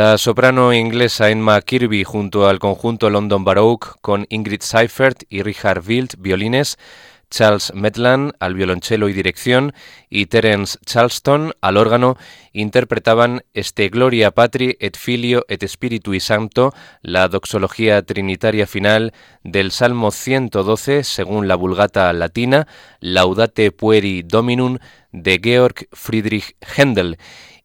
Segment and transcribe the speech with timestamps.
[0.00, 5.82] La soprano inglesa Emma Kirby junto al conjunto London Baroque con Ingrid Seifert y Richard
[5.86, 6.78] Wild violines,
[7.28, 9.74] Charles Medland al violonchelo y dirección
[10.08, 12.16] y Terence Charleston al órgano
[12.54, 16.72] interpretaban este Gloria Patri et Filio et Spiritui Sancto,
[17.02, 19.12] la doxología trinitaria final
[19.44, 22.66] del Salmo 112 según la Vulgata latina,
[23.00, 24.78] Laudate Pueri Dominum
[25.12, 27.18] de Georg Friedrich Händel.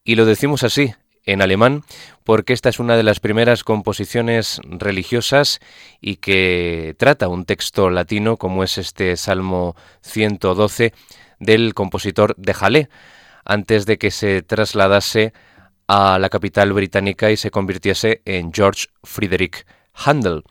[0.03, 0.93] Y lo decimos así,
[1.25, 1.83] en alemán
[2.25, 5.59] porque esta es una de las primeras composiciones religiosas
[6.01, 10.91] y que trata un texto latino como es este Salmo 112
[11.39, 12.89] del compositor de Jalé,
[13.45, 15.33] antes de que se trasladase
[15.87, 20.43] a la capital británica y se convirtiese en George Frederick Handel.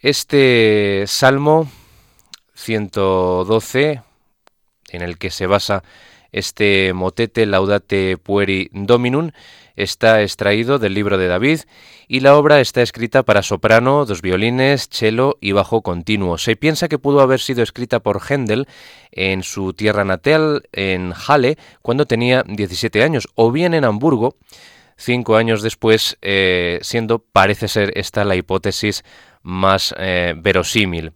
[0.00, 1.68] Este Salmo
[2.54, 4.02] 112,
[4.90, 5.82] en el que se basa
[6.30, 9.32] este motete Laudate Pueri Dominum
[9.76, 11.60] está extraído del libro de David
[12.08, 16.38] y la obra está escrita para soprano, dos violines, cello y bajo continuo.
[16.38, 18.66] Se piensa que pudo haber sido escrita por Händel
[19.10, 24.36] en su tierra natal, en Halle, cuando tenía 17 años, o bien en Hamburgo,
[24.96, 29.04] cinco años después, eh, siendo, parece ser esta la hipótesis
[29.42, 31.12] más eh, verosímil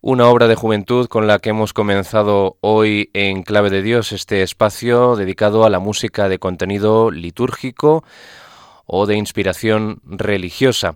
[0.00, 4.42] una obra de juventud con la que hemos comenzado hoy en Clave de Dios, este
[4.42, 8.04] espacio dedicado a la música de contenido litúrgico
[8.86, 10.94] o de inspiración religiosa.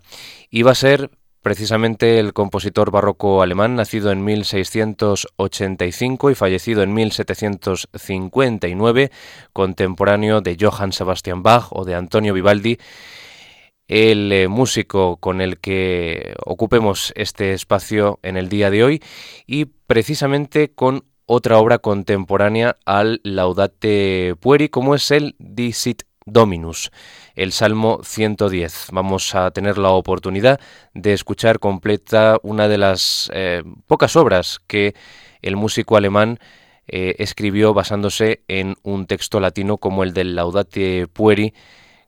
[0.49, 1.11] Y va a ser
[1.41, 9.11] precisamente el compositor barroco alemán, nacido en 1685 y fallecido en 1759,
[9.51, 12.79] contemporáneo de Johann Sebastian Bach o de Antonio Vivaldi,
[13.93, 19.03] el eh, músico con el que ocupemos este espacio en el día de hoy
[19.45, 26.89] y precisamente con otra obra contemporánea al Laudate Pueri como es el Dicit Dominus,
[27.35, 28.87] el Salmo 110.
[28.93, 30.59] Vamos a tener la oportunidad
[30.95, 34.95] de escuchar completa una de las eh, pocas obras que
[35.43, 36.39] el músico alemán
[36.87, 41.53] eh, escribió basándose en un texto latino como el del Laudate Pueri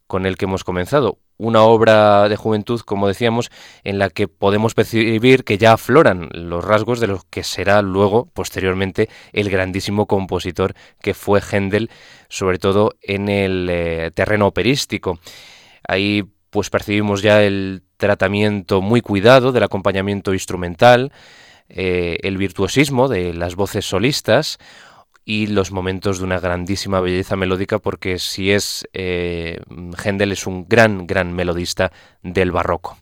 [0.07, 3.51] con el que hemos comenzado una obra de juventud, como decíamos,
[3.83, 8.27] en la que podemos percibir que ya afloran los rasgos de lo que será luego,
[8.33, 11.89] posteriormente, el grandísimo compositor que fue Händel,
[12.29, 15.19] sobre todo en el eh, terreno operístico.
[15.87, 21.11] Ahí pues percibimos ya el tratamiento muy cuidado del acompañamiento instrumental,
[21.67, 24.57] eh, el virtuosismo de las voces solistas,
[25.25, 29.59] y los momentos de una grandísima belleza melódica porque si es eh,
[30.01, 31.91] Händel es un gran, gran melodista
[32.21, 32.97] del barroco.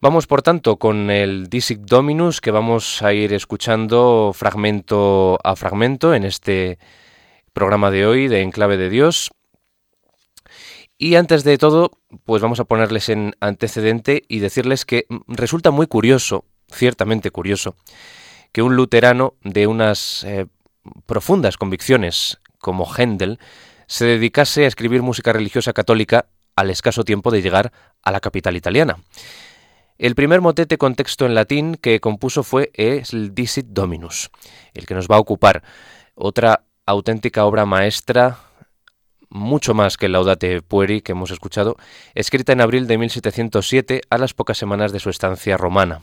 [0.00, 6.14] Vamos por tanto con el Disic Dominus que vamos a ir escuchando fragmento a fragmento
[6.14, 6.78] en este
[7.52, 9.30] programa de hoy de Enclave de Dios.
[10.98, 11.90] Y antes de todo,
[12.24, 17.76] pues vamos a ponerles en antecedente y decirles que resulta muy curioso, ciertamente curioso,
[18.52, 20.46] que un luterano de unas eh,
[21.06, 23.38] profundas convicciones como Händel,
[23.86, 27.72] se dedicase a escribir música religiosa católica al escaso tiempo de llegar
[28.02, 28.98] a la capital italiana.
[29.98, 34.30] El primer motete con texto en latín que compuso fue el Dicit Dominus,
[34.74, 35.62] el que nos va a ocupar.
[36.14, 38.38] Otra auténtica obra maestra,
[39.28, 41.76] mucho más que el Laudate Pueri que hemos escuchado,
[42.14, 46.02] escrita en abril de 1707 a las pocas semanas de su estancia romana.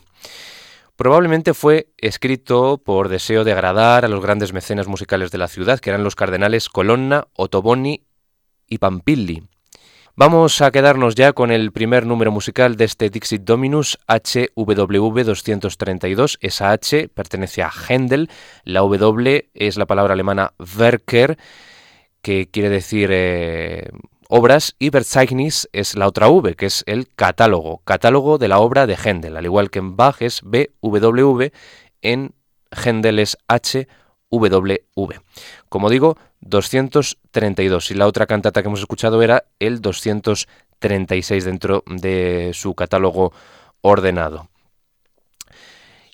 [1.00, 5.80] Probablemente fue escrito por deseo de agradar a los grandes mecenas musicales de la ciudad,
[5.80, 8.04] que eran los cardenales Colonna, Ottoboni
[8.68, 9.44] y Pampilli.
[10.14, 16.36] Vamos a quedarnos ya con el primer número musical de este Dixit Dominus HWV 232.
[16.42, 18.28] Esa H pertenece a Händel,
[18.64, 21.38] la W es la palabra alemana Werker,
[22.20, 23.88] que quiere decir eh,
[24.30, 28.86] obras y Verzeichnis es la otra V, que es el catálogo, catálogo de la obra
[28.86, 31.50] de Händel, al igual que en Bach es BWV,
[32.00, 32.32] en
[32.70, 35.20] Händel es HWV.
[35.68, 42.52] Como digo, 232 y la otra cantata que hemos escuchado era el 236 dentro de
[42.54, 43.32] su catálogo
[43.80, 44.48] ordenado.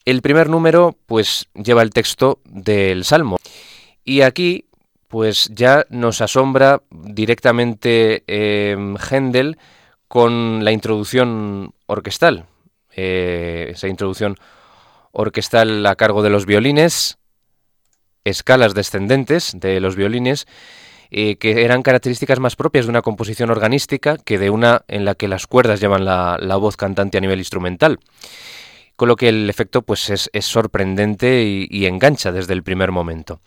[0.06, 3.36] El primer número pues lleva el texto del Salmo
[4.04, 4.64] y aquí
[5.08, 8.76] pues ya nos asombra directamente eh,
[9.10, 9.58] Händel
[10.08, 12.46] con la introducción orquestal.
[12.94, 14.36] Eh, esa introducción
[15.12, 17.18] orquestal a cargo de los violines,
[18.24, 20.46] escalas descendentes de los violines,
[21.10, 25.14] eh, que eran características más propias de una composición organística que de una en la
[25.14, 27.98] que las cuerdas llevan la, voz cantante a nivel instrumental.
[28.96, 33.40] Con lo que el efecto pues, es, sorprendente y engancha desde el primer momento.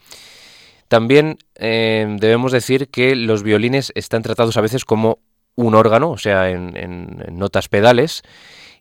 [0.89, 5.19] También eh, debemos decir que los violines están tratados a veces como
[5.55, 8.23] un órgano, o sea, en, notas pedales,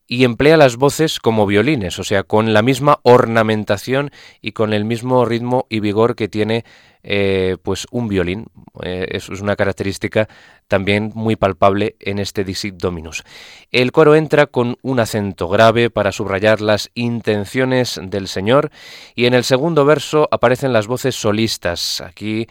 [0.07, 4.11] y emplea las voces como violines, o sea, con la misma ornamentación
[4.41, 6.65] y con el mismo ritmo y vigor que tiene
[7.03, 8.47] eh, pues un violín.
[8.82, 10.28] Eh, es una característica
[10.66, 13.25] también muy palpable en este Dixit Dominus.
[13.70, 18.70] El coro entra con un acento grave para subrayar las intenciones del Señor
[19.14, 22.00] y en el segundo verso aparecen las voces solistas.
[22.00, 22.49] Aquí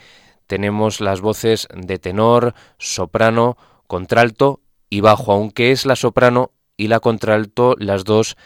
[0.48, 3.58] tenemos las voces de tenor, soprano,
[3.88, 8.38] contralto y bajo, aunque es la soprano y la contralto las dos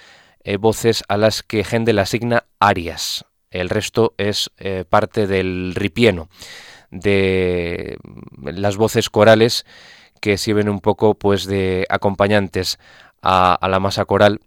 [0.43, 3.25] eh, voces a las que Händel asigna arias.
[3.51, 6.29] El resto es eh, parte del ripieno,
[6.91, 7.97] de
[8.43, 9.65] las voces corales
[10.19, 12.79] que sirven un poco pues de acompañantes
[13.21, 14.41] a, la masa coral,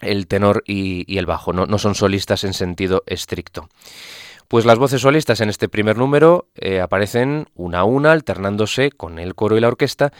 [0.00, 3.68] el tenor y, el bajo, no, no son solistas en sentido estricto.
[4.48, 9.18] Pues las voces solistas en este primer número eh, aparecen una a una, alternándose con
[9.18, 10.10] el coro y la orquesta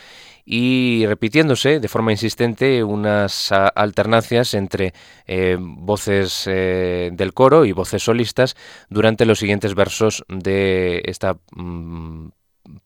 [0.45, 4.93] y repitiéndose de forma insistente unas alternancias entre
[5.27, 8.55] eh, voces eh, del coro y voces solistas
[8.91, 12.29] durante los siguientes versos de esta mm,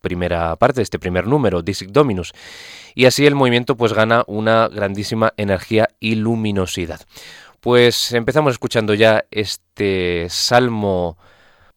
[0.01, 2.33] primera parte, de este primer número, Disic Dominus.
[2.95, 7.01] Y así el movimiento pues gana una grandísima energía y luminosidad.
[7.61, 11.17] Pues empezamos escuchando ya este salmo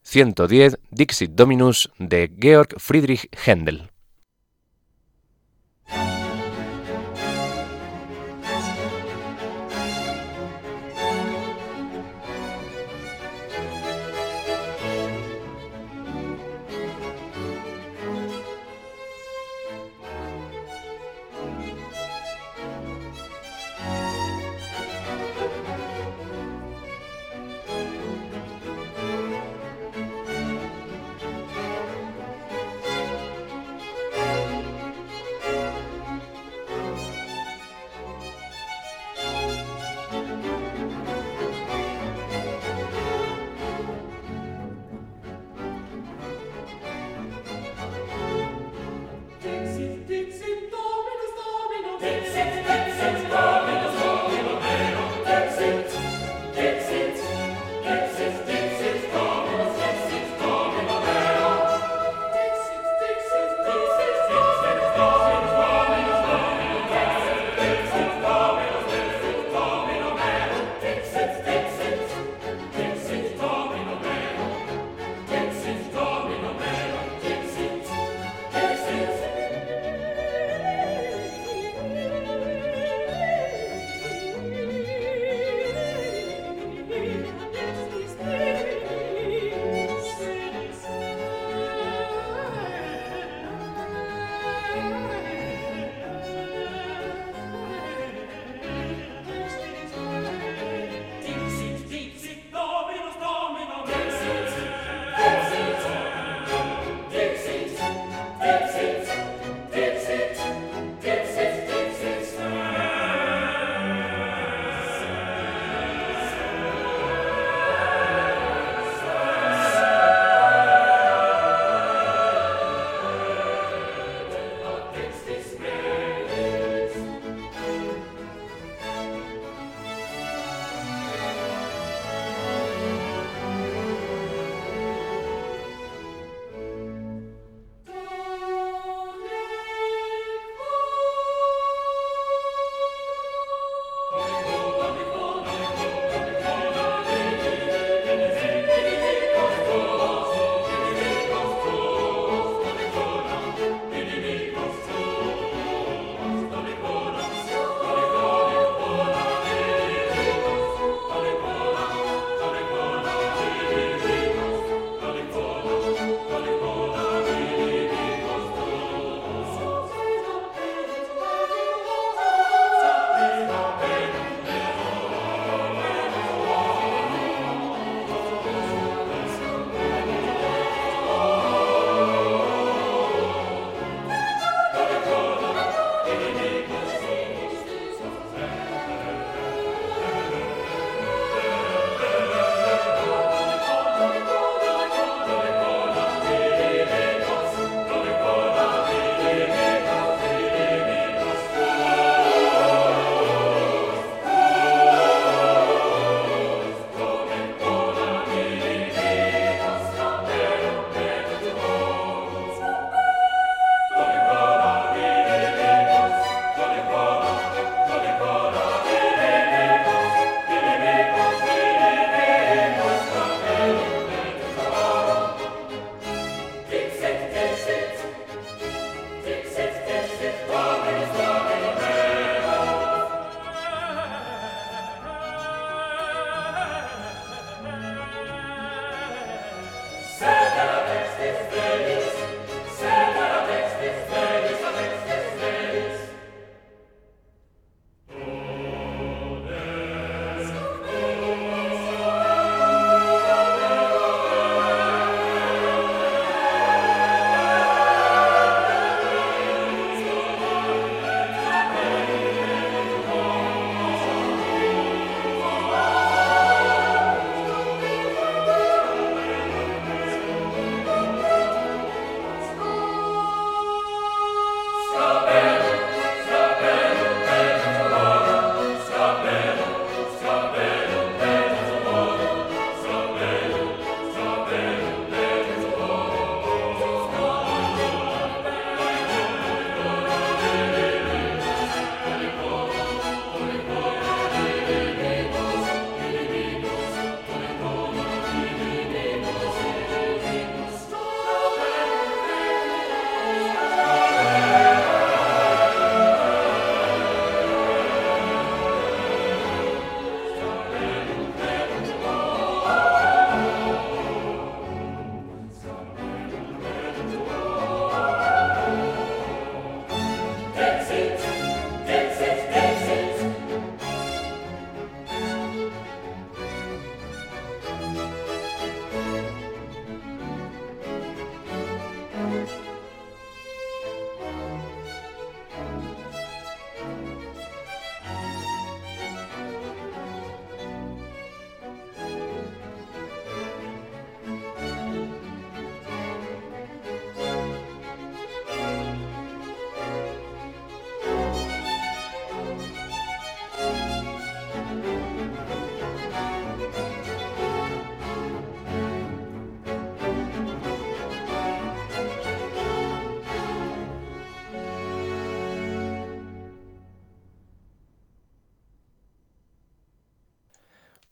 [0.05, 3.89] 110 Dixit Dominus de Georg Friedrich Händel.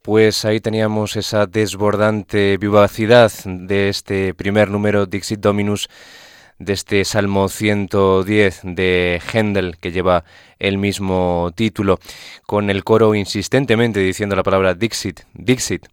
[0.04, 5.88] Pues ahí teníamos esa desbordante vivacidad de este primer número Dixit Dominus
[6.60, 10.26] de este Salmo 110 de Händel que lleva
[10.60, 12.02] el mismo título,
[12.46, 15.88] con el coro insistentemente diciendo la palabra Dixit, Dixit.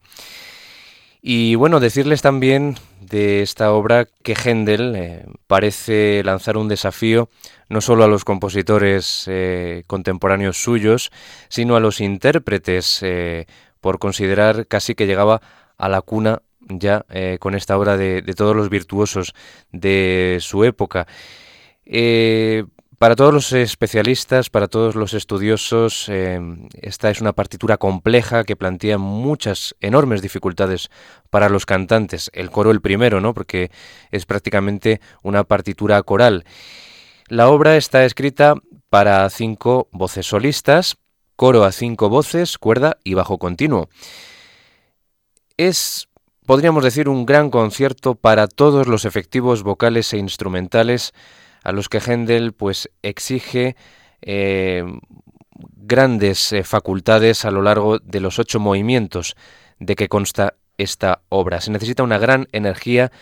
[1.23, 7.29] Y bueno, decirles también de esta obra que Händel eh, parece lanzar un desafío
[7.68, 11.12] no solo a los compositores eh, contemporáneos suyos,
[11.49, 13.46] sino a los intérpretes, eh,
[13.81, 15.40] por considerar casi que llegaba
[15.77, 17.05] a la cuna ya
[17.40, 19.35] con esta obra de, todos los virtuosos
[19.73, 21.07] de su época.
[23.01, 28.57] Para todos los especialistas, para todos los estudiosos, em, esta es una partitura compleja que
[28.57, 30.90] plantea muchas enormes dificultades
[31.31, 32.31] para los cantantes.
[32.35, 33.33] El coro el primero, ¿no?
[33.33, 33.71] Porque
[34.11, 36.45] es prácticamente una partitura coral.
[37.29, 38.57] La obra está escrita
[38.90, 40.99] para cinco voces solistas,
[41.40, 43.88] coro a cinco voces, cuerda y bajo continuo.
[45.57, 46.07] Es,
[46.44, 51.14] podríamos decir, un gran concierto para todos los efectivos vocales e instrumentales
[51.64, 53.74] a los que Händel pues exige
[54.20, 54.85] eh,
[55.79, 59.35] grandes eh, facultades a lo largo de los ocho movimientos
[59.79, 61.62] de que consta esta obra.
[61.62, 63.12] Se necesita una gran energía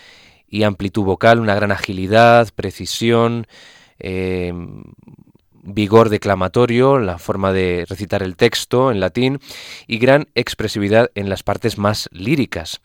[0.48, 3.46] y amplitud vocal, una gran agilidad, precisión,
[4.00, 4.52] eh,
[5.68, 9.38] vigor declamatorio, la forma de recitar el texto en latín
[9.86, 12.80] y gran expresividad en las partes más líricas.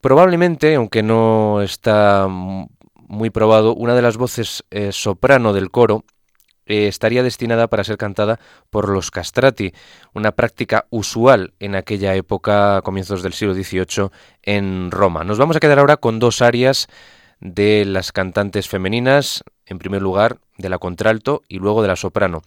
[0.00, 6.04] Probablemente, aunque no está muy probado, una de las voces eh, soprano del coro
[6.66, 8.38] eh, estaría destinada para ser cantada
[8.70, 9.72] por los castrati,
[10.14, 14.10] una práctica usual en aquella época, a comienzos del siglo XVIII,
[14.42, 15.24] en Roma.
[15.24, 16.88] Nos vamos a quedar ahora con dos arias
[17.40, 22.42] de las cantantes femeninas, en primer lugar de la contralto y luego de la soprano.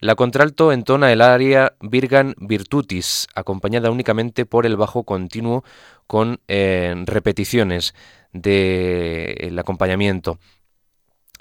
[0.00, 5.64] La contralto entona el aria Virgan Virtutis, acompañada únicamente por el bajo continuo
[6.06, 7.94] con eh, repeticiones
[8.32, 10.38] del acompañamiento.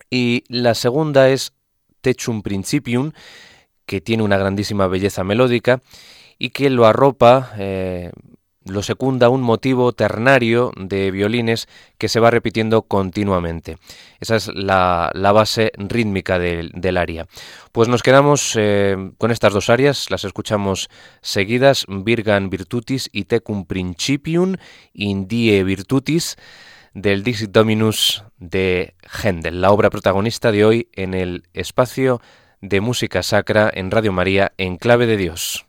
[0.10, 1.54] Y la segunda es
[2.02, 3.12] Techum Principium,
[3.86, 5.82] que tiene una grandísima belleza melódica
[6.38, 8.12] y que lo arropa, eh,
[8.70, 13.78] lo secunda un motivo ternario de violines que se va repitiendo continuamente.
[14.20, 17.28] Esa es la, base rítmica del, del, aria.
[17.72, 20.90] Pues nos quedamos eh, con estas dos arias, las escuchamos
[21.22, 24.56] seguidas, Virgan Virtutis y Tecum Principium,
[24.94, 26.38] Indie Virtutis
[26.94, 32.22] del Dixit Dominus de Händel, la obra protagonista de hoy en el espacio
[32.62, 35.69] de música sacra en Radio María en clave de Dios.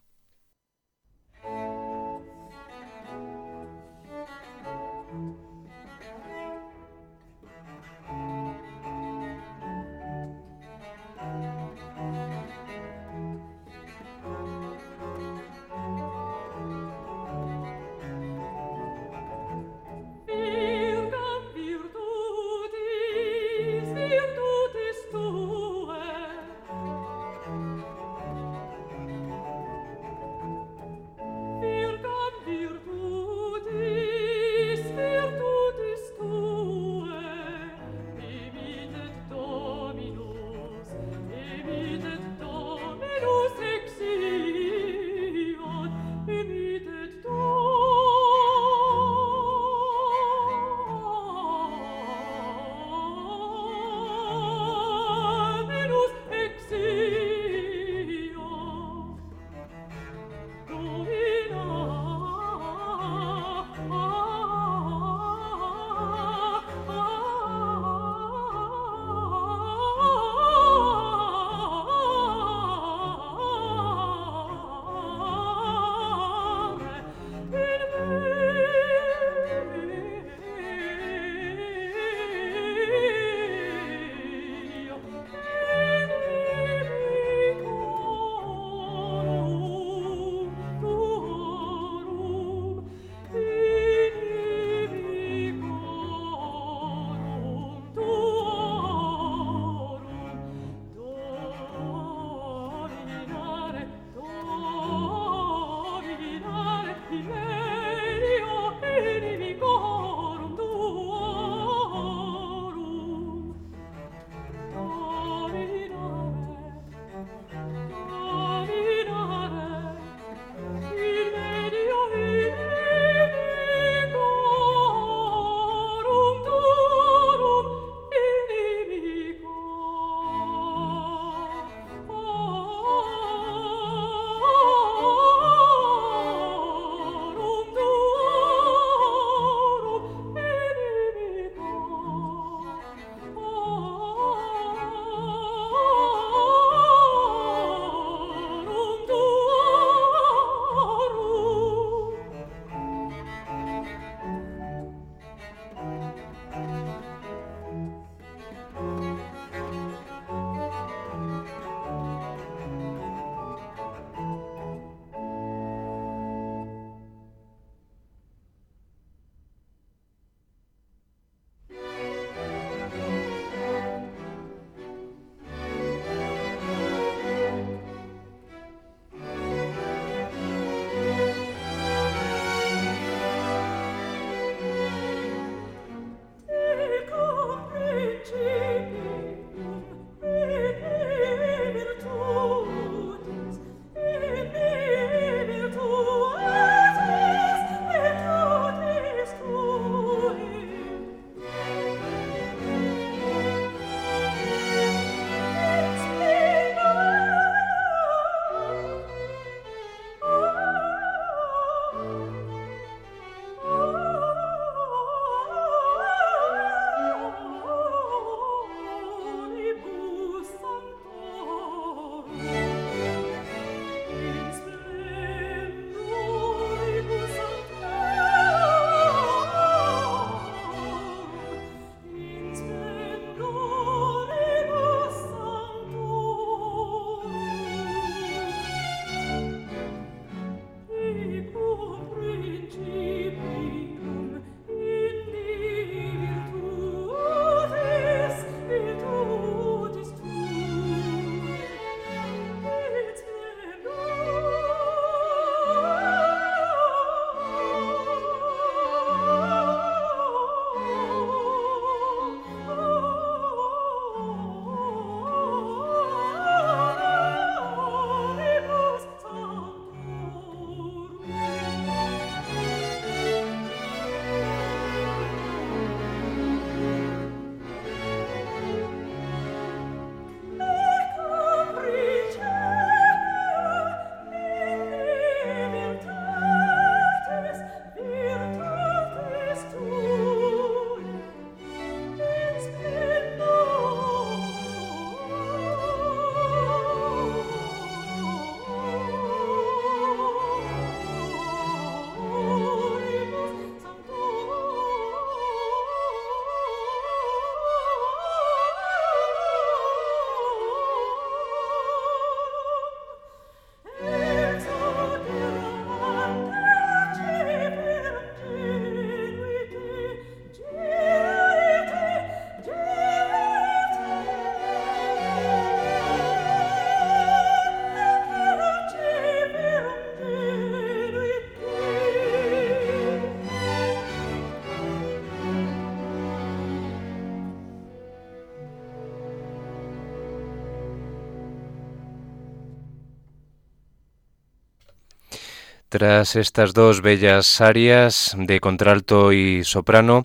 [346.01, 350.23] Tras estas dos bellas áreas de contralto y soprano,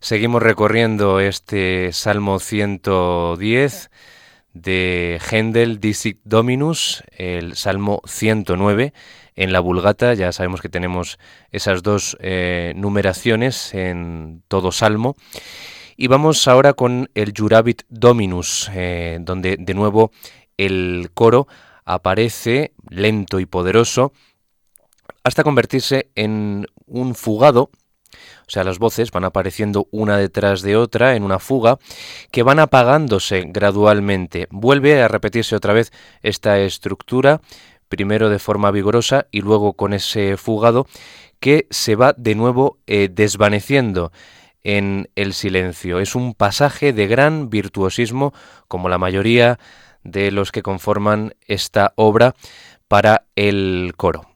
[0.00, 3.92] seguimos recorriendo este Salmo 110
[4.52, 8.92] de Händel Dixit Dominus, el Salmo 109
[9.36, 10.12] en la Vulgata.
[10.14, 11.20] Ya sabemos que tenemos
[11.52, 15.14] esas dos eh, numeraciones en todo Salmo.
[15.96, 20.10] Y vamos ahora con el Jurabit Dominus, eh, donde de nuevo
[20.56, 21.46] el coro
[21.84, 24.12] aparece lento y poderoso
[25.24, 27.70] hasta convertirse en un fugado,
[28.12, 31.78] o sea, las voces van apareciendo una detrás de otra en una fuga,
[32.30, 34.46] que van apagándose gradualmente.
[34.50, 37.40] Vuelve a repetirse otra vez esta estructura,
[37.88, 40.86] primero de forma vigorosa y luego con ese fugado,
[41.40, 44.12] que se va de nuevo eh, desvaneciendo
[44.62, 45.98] en el silencio.
[45.98, 48.32] Es un pasaje de gran virtuosismo,
[48.68, 49.58] como la mayoría
[50.04, 52.34] de los que conforman esta obra
[52.88, 54.31] para el coro.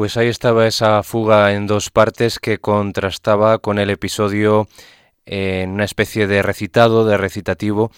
[0.00, 4.66] Pues ahí estaba esa fuga en dos partes que contrastaba con el episodio
[5.26, 7.92] en una especie de recitado, de recitativo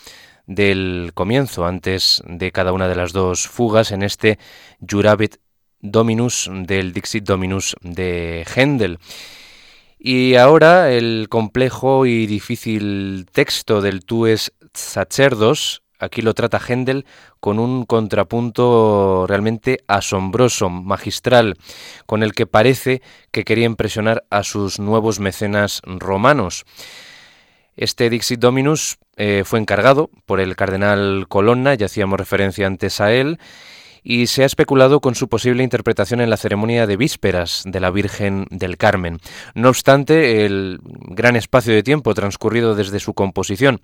[0.48, 4.40] del comienzo, antes de cada una de las dos fugas, en este
[4.80, 5.36] Jurabit
[5.78, 8.98] Dominus del Dixit Dominus de Händel.
[9.96, 17.06] Y ahora el complejo y difícil texto del Tues Sacerdos Aquí lo trata Händel
[17.38, 21.56] con un contrapunto realmente asombroso, magistral,
[22.06, 26.64] con el que parece que quería impresionar a sus nuevos mecenas romanos.
[27.76, 33.12] Este Dixit Dominus eh, fue encargado por el cardenal Colonna, ya hacíamos referencia antes a
[33.12, 33.38] él,
[34.02, 37.92] y se ha especulado con su posible interpretación en la ceremonia de vísperas de la
[37.92, 39.20] Virgen del Carmen.
[39.54, 43.80] No obstante, el gran espacio de tiempo transcurrido desde su composición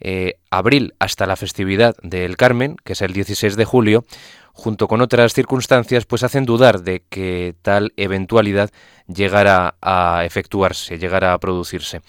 [0.00, 4.04] eh, abril hasta la festividad del Carmen, que es el 16 de julio,
[4.52, 8.70] junto con otras circunstancias, pues hacen dudar de que tal eventualidad
[9.06, 12.00] llegara a efectuarse, llegara a producirse.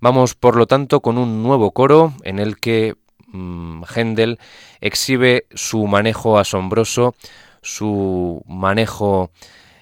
[0.00, 2.94] Vamos, por lo tanto, con un nuevo coro en el que
[3.28, 4.38] mm, Händel
[4.80, 7.14] exhibe su manejo asombroso,
[7.62, 9.30] su manejo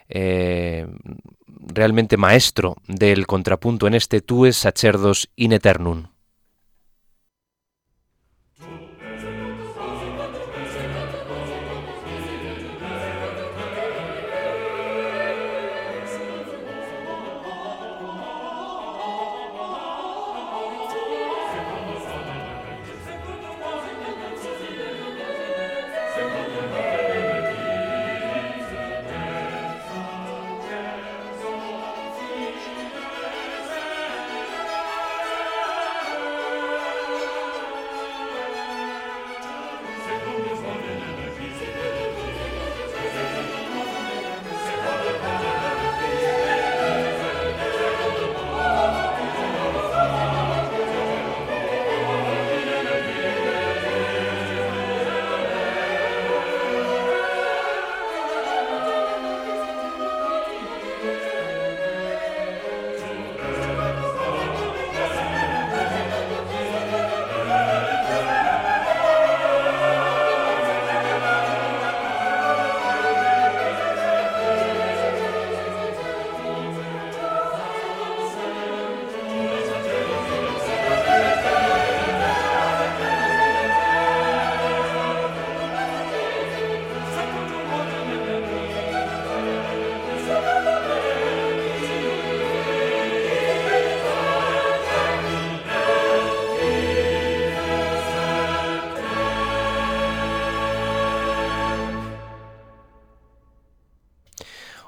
[0.08, 0.86] eh,
[1.46, 6.11] realmente maestro del contrapunto en este Tues Sacerdos in Eternum.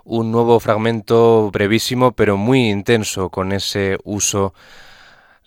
[0.05, 4.55] Un nuevo fragmento brevísimo pero muy intenso con ese uso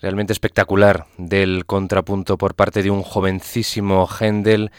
[0.00, 4.70] realmente espectacular del contrapunto por parte de un jovencísimo Händel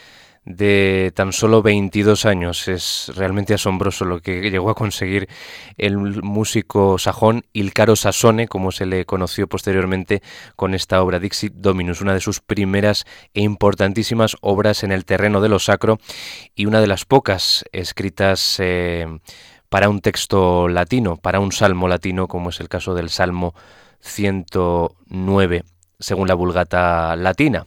[0.46, 2.68] de tan solo 22 años.
[2.68, 5.30] Es realmente asombroso lo que llegó a conseguir
[5.78, 10.22] el músico sajón Ilcaro Sassone, como se le conoció posteriormente
[10.56, 15.40] con esta obra Dixit Dominus, una de sus primeras e importantísimas obras en el terreno
[15.40, 16.00] de lo sacro
[16.56, 19.06] y una de las pocas escritas eh,
[19.70, 23.54] para un texto latino, para un salmo latino, como es el caso del Salmo
[24.02, 25.64] 109,
[26.00, 27.66] según la Vulgata latina.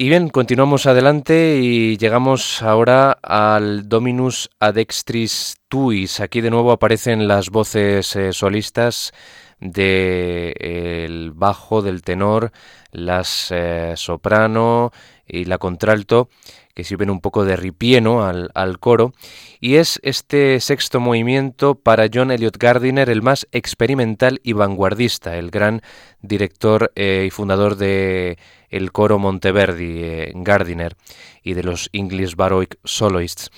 [0.00, 6.20] Y bien, continuamos adelante y llegamos ahora al Dominus Adextris Tuis.
[6.20, 9.12] Aquí de nuevo aparecen las voces eh, solistas
[9.58, 12.52] del bajo, del tenor,
[12.92, 14.92] las eh, soprano
[15.26, 16.28] y la contralto
[16.78, 19.12] que sirven un poco de ripieno al, al, coro,
[19.58, 25.50] y es este sexto movimiento para John Elliot Gardiner el más experimental y vanguardista, el
[25.50, 25.82] gran
[26.22, 28.38] director eh, y fundador de
[28.70, 30.94] el coro Monteverdi, eh, Gardiner,
[31.42, 33.50] y de los English Baroque Soloists.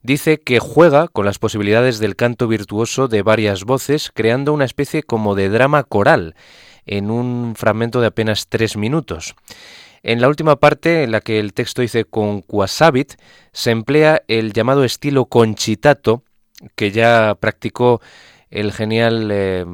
[0.00, 5.02] Dice que juega con las posibilidades del canto virtuoso de varias voces, creando una especie
[5.02, 6.34] como de drama coral,
[6.86, 9.34] en un fragmento de apenas tres minutos.
[10.04, 13.14] En la última parte, en la que el texto dice con quasabit,
[13.52, 16.24] se emplea el llamado estilo conchitato,
[16.76, 18.02] que ya practicó
[18.50, 19.64] el genial eh,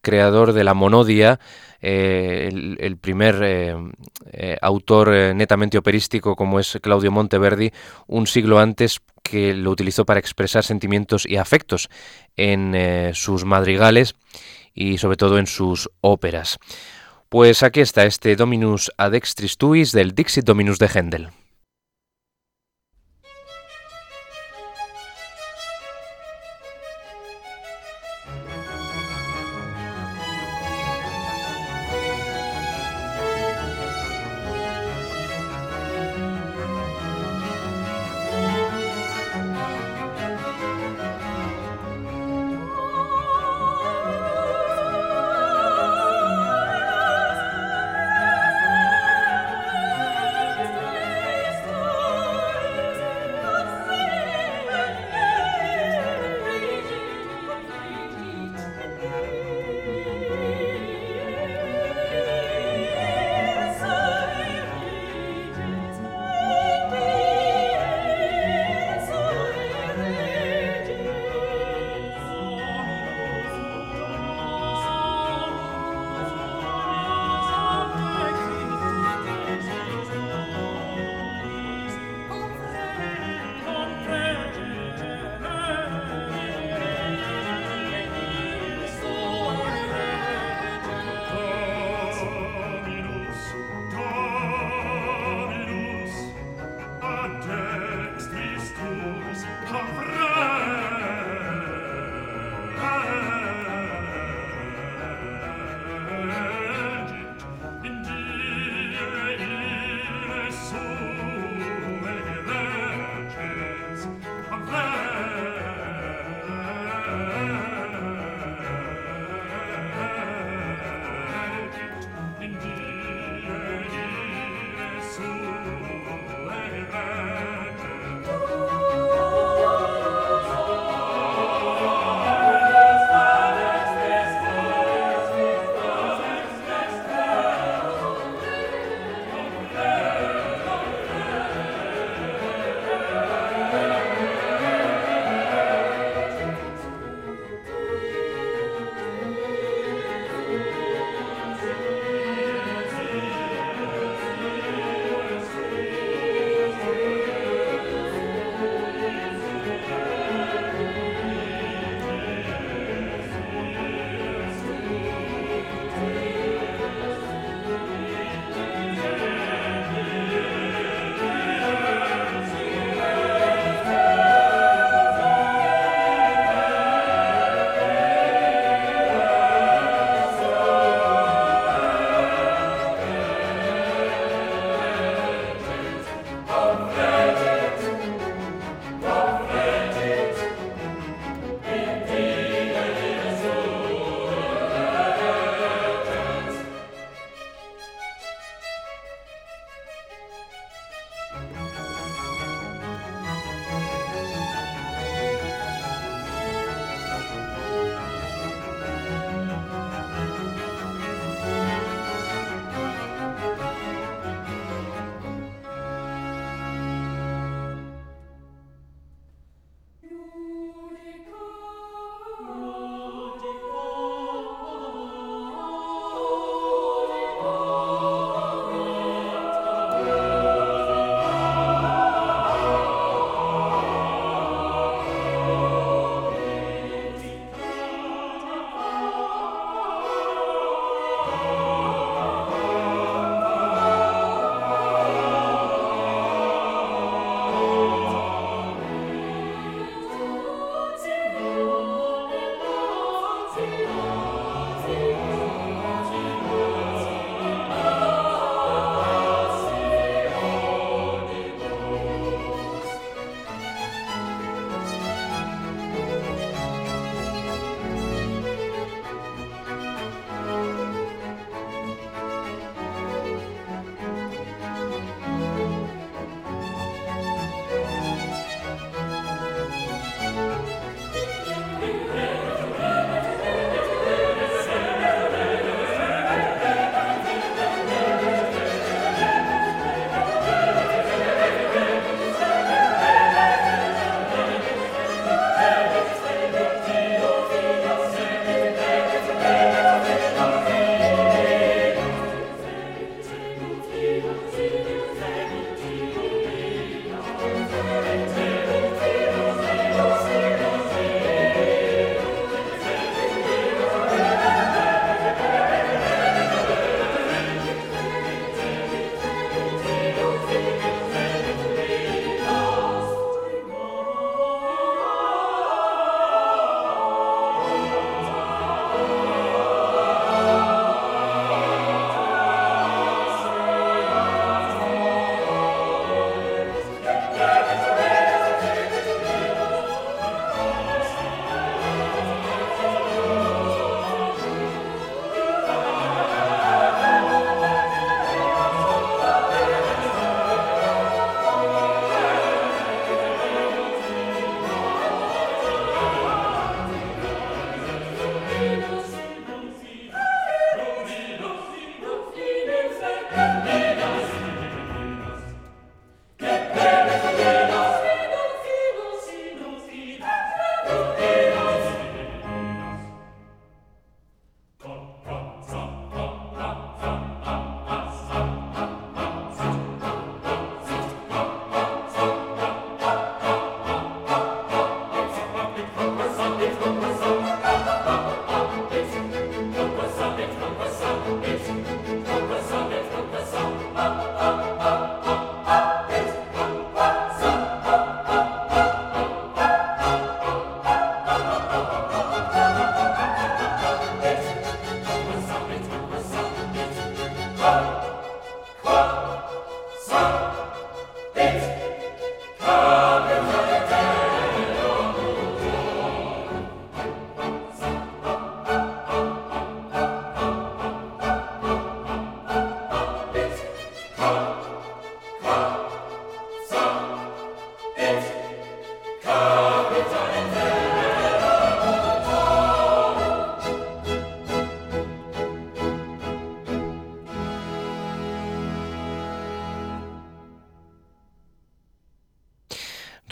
[0.00, 1.40] creador de la monodia,
[1.80, 7.72] eh, el, primer eh, autor netamente operístico como es Claudio Monteverdi,
[8.06, 11.88] un siglo antes que lo utilizó para expresar sentimientos y afectos
[12.36, 14.14] en sus madrigales
[14.74, 16.60] y sobre todo en sus óperas.
[17.32, 21.41] Pues aquí está este Dominus ad extris tuis del Dixit Dominus de Händel.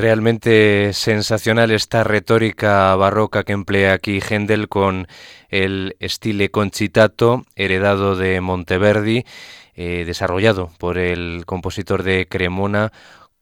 [0.00, 5.06] Realmente sensacional esta retórica barroca que emplea aquí Händel con
[5.50, 9.26] el estile concitato heredado de Monteverdi,
[9.74, 12.92] eh, desarrollado por el compositor de Cremona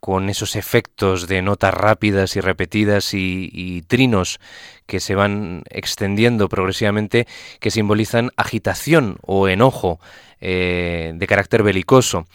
[0.01, 4.41] con esos efectos de notas rápidas y repetidas y, trinos
[4.87, 7.29] que se van extendiendo progresivamente,
[7.61, 10.01] que simbolizan agitación o enojo
[10.41, 12.27] eh, de carácter belicoso.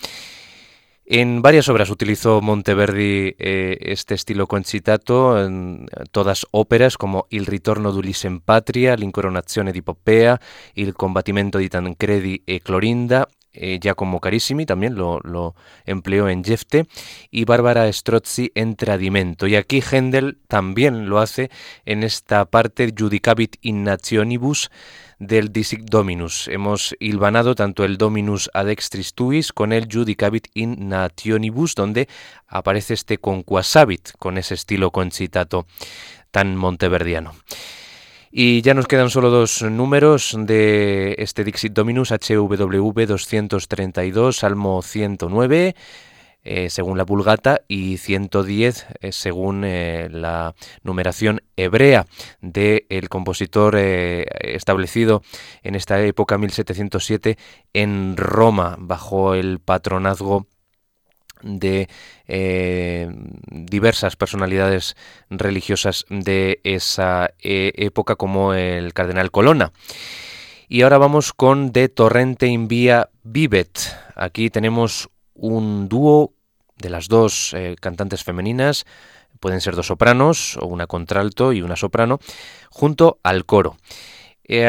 [1.05, 7.91] En varias obras utilizó Monteverdi eh, este estilo concitato, en todas óperas como Il ritorno
[7.91, 10.39] d'Ulisse in patria, L'incoronazione di Poppea,
[10.75, 16.87] Il combattimento di Tancredi e Clorinda, eh, Giacomo Carissimi también lo, lo, empleó en Jefte,
[17.29, 19.45] y Bárbara Strozzi en Tradimento.
[19.45, 21.51] Y aquí Händel también lo hace
[21.85, 24.71] en esta parte Judicabit in Nationibus,
[25.19, 26.47] del Disic Dominus.
[26.47, 32.07] Hemos hilvanado tanto el Dominus ad extris tuis con el Judicabit in nationibus, donde
[32.47, 35.65] aparece este conquasabit con ese estilo concitato
[36.31, 37.33] tan monteverdiano.
[38.31, 45.75] Y ya nos quedan solo dos números de este Dixit Dominus HWV 232, Salmo 109.
[46.45, 52.05] Eh, según la Vulgata y 110 eh, según eh, la numeración hebrea
[52.41, 55.21] del compositor establecido
[55.61, 57.37] en esta época 1707
[57.71, 60.47] en Roma bajo el patronazgo
[61.41, 61.87] de
[63.49, 64.95] diversas personalidades
[65.29, 69.73] religiosas de esa época como el cardenal Colonna.
[70.69, 73.77] Y ahora vamos con De Torrente Invia Vivet.
[74.15, 75.09] Aquí tenemos
[75.43, 76.31] un dúo
[76.77, 78.85] de las dos eh, cantantes femeninas,
[79.41, 82.19] pueden ser dos sopranos o una contralto y una soprano,
[82.69, 83.75] junto al coro.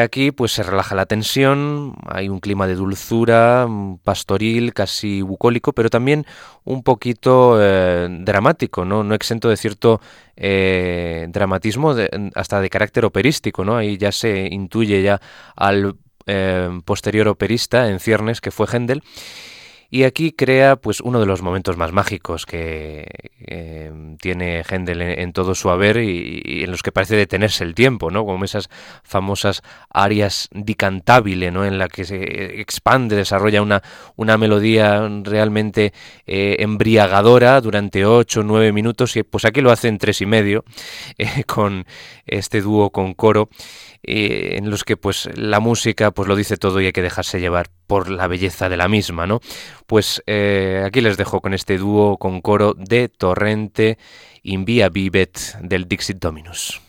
[0.03, 3.67] aquí pues se relaja la tensión, hay un clima de dulzura,
[4.03, 6.25] pastoril, casi bucólico, pero también
[6.65, 9.05] un poquito eh, dramático, ¿no?
[9.05, 10.01] no exento de cierto
[10.35, 11.95] eh, dramatismo,
[12.35, 13.77] hasta de carácter operístico, ¿no?
[13.77, 15.21] Ahí ya se intuye ya
[15.55, 15.95] al
[16.83, 19.03] posterior operista en ciernes que fue Händel
[19.89, 23.05] y aquí crea pues uno de los momentos más mágicos que
[23.39, 28.09] eh, tiene Händel en, todo su haber y, en los que parece detenerse el tiempo,
[28.09, 28.25] ¿no?
[28.25, 28.69] Como esas
[29.03, 31.65] famosas arias di cantabile, ¿no?
[31.65, 33.83] En la que se expande, desarrolla una,
[34.15, 35.93] una melodía realmente
[36.25, 40.65] eh, embriagadora durante ocho nueve minutos y pues aquí lo hace en tres y medio
[41.17, 41.85] eh, con
[42.25, 43.49] este dúo con coro
[44.07, 47.69] en los que pues la música pues lo dice todo y hay que dejarse llevar
[47.87, 49.39] por la belleza de la misma, ¿no?
[49.87, 53.97] Pues eh, aquí les dejo con este dúo con coro de Torrente
[54.43, 56.81] in Via Vivet del Dixit Dominus.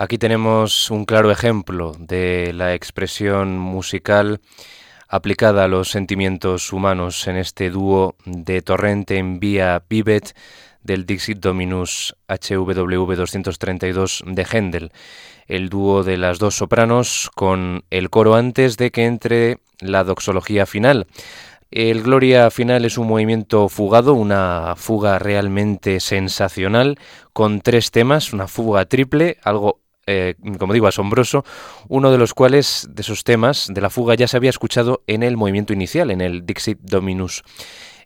[0.00, 4.40] Aquí tenemos un claro ejemplo de la expresión musical
[5.08, 10.36] aplicada a los sentimientos humanos en este dúo de Torrente en Vía Vivet
[10.84, 14.92] del Dixit Dominus HWV 232 de Händel,
[15.48, 20.64] el dúo de las dos sopranos con el coro antes de que entre la doxología
[20.66, 21.08] final.
[21.72, 27.00] El Gloria final es un movimiento fugado, una fuga realmente sensacional,
[27.32, 31.44] con tres temas, una fuga triple, algo eh, como digo, asombroso,
[31.88, 35.22] uno de los cuales, de esos temas de la fuga, ya se había escuchado en
[35.22, 37.44] el movimiento inicial, en el Dixit Dominus.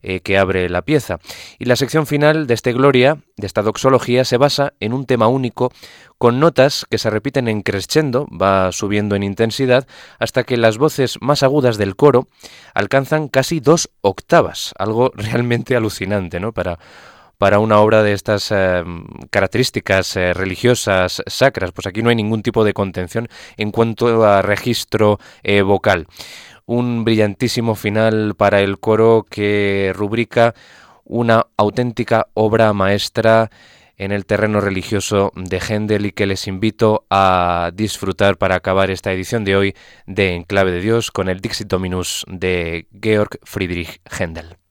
[0.04, 1.20] Eh, que abre la pieza.
[1.60, 5.28] Y la sección final de este Gloria, de esta doxología, se basa en un tema
[5.28, 5.70] único
[6.18, 9.86] con notas que se repiten en crescendo, va subiendo en intensidad,
[10.18, 12.26] hasta que las voces más agudas del coro
[12.74, 16.50] alcanzan casi dos octavas, algo realmente alucinante, ¿no?
[16.50, 16.80] Para
[17.38, 18.84] para una obra de estas eh,
[19.30, 21.72] características eh, religiosas sacras.
[21.72, 26.06] Pues aquí no hay ningún tipo de contención en cuanto a registro eh, vocal.
[26.66, 30.54] Un brillantísimo final para el coro que rubrica
[31.04, 33.50] una auténtica obra maestra
[33.96, 39.12] en el terreno religioso de Händel y que les invito a disfrutar para acabar esta
[39.12, 39.74] edición de hoy
[40.06, 44.61] de Enclave de Dios con el Dixit Dominus de Georg Friedrich Händel.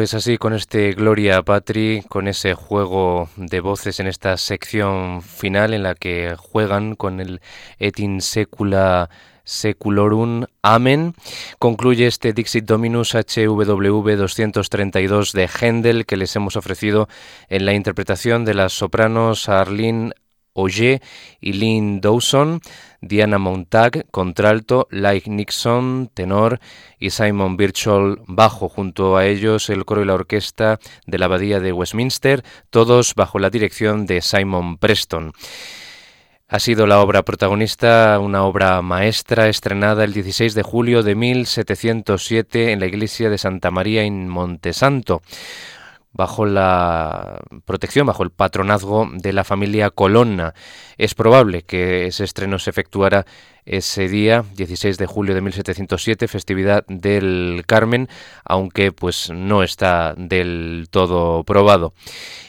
[0.00, 5.74] Pues así, con este Gloria Patri, con ese juego de voces en esta sección final
[5.74, 7.42] en la que juegan con el
[7.78, 9.10] Etin Secula
[9.44, 11.14] Seculorum Amen.
[11.58, 17.06] Concluye este Dixit Dominus HWV 232 de Händel que les hemos ofrecido
[17.50, 20.12] en la interpretación de las sopranos Arlene
[20.52, 21.00] Oye
[21.40, 22.60] y Lynn Dawson,
[23.00, 26.60] Diana Montag, contralto, Like Nixon, tenor
[26.98, 28.68] y Simon Birchall, bajo.
[28.68, 33.38] Junto a ellos el coro y la orquesta de la Abadía de Westminster, todos bajo
[33.38, 35.32] la dirección de Simon Preston.
[36.48, 42.72] Ha sido la obra protagonista, una obra maestra estrenada el 16 de julio de 1707
[42.72, 45.22] en la iglesia de Santa María en Montesanto
[46.12, 50.54] bajo la protección, bajo el patronazgo de la familia Colonna.
[50.98, 53.26] Es probable que ese estreno se efectuara
[53.64, 58.08] ese día, 16 de julio de 1707, festividad del Carmen,
[58.44, 61.94] aunque pues no está del todo probado.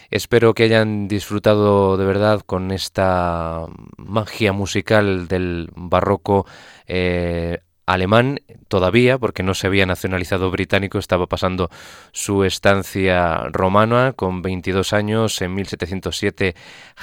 [0.10, 6.46] Espero que hayan disfrutado de verdad con esta magia musical del barroco
[6.86, 7.60] eh,
[7.94, 11.70] alemán todavía, porque no se había nacionalizado británico, estaba pasando
[12.12, 16.56] su estancia romana con 22 años en 1707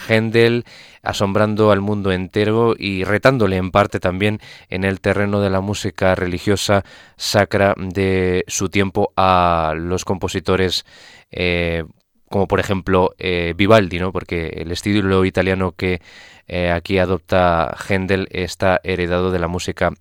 [0.09, 0.65] Händel,
[1.03, 6.15] asombrando al mundo entero y retándole en parte también en el terreno de la música
[6.15, 6.85] religiosa
[7.17, 10.87] sacra de su tiempo a los compositores
[11.31, 11.85] eh,
[12.29, 14.13] como por ejemplo eh, Vivaldi, ¿no?
[14.13, 16.01] porque el estilo italiano que
[16.47, 19.93] eh, aquí adopta Händel está heredado de la música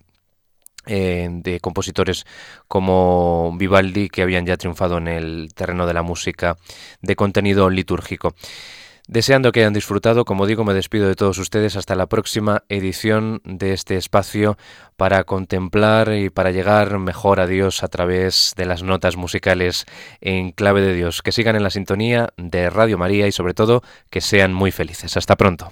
[0.87, 2.25] eh, de compositores
[2.67, 6.57] como Vivaldi que habían ya triunfado en el terreno de la música
[7.01, 8.33] de contenido litúrgico.
[9.07, 13.41] Deseando que hayan disfrutado, como digo, me despido de todos ustedes hasta la próxima edición
[13.45, 14.57] de este espacio
[14.97, 19.85] para contemplar y para llegar mejor a Dios a través de las notas musicales
[20.19, 21.21] en clave de Dios.
[21.21, 25.15] Que sigan en la sintonía de Radio María y sobre todo que sean muy felices.
[25.15, 25.71] Hasta pronto.